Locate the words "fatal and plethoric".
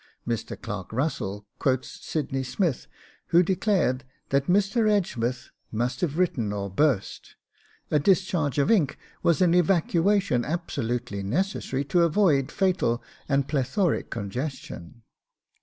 12.51-14.09